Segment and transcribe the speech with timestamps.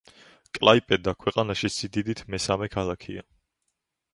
[0.57, 3.29] კლაიპედა ქვეყანაში სიდიდით მესამე ქალაქია.